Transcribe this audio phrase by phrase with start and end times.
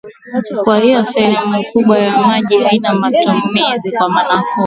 [0.63, 4.43] Kwa hiyo sehemu kubwa ya maji haina matumizi kwa manufaa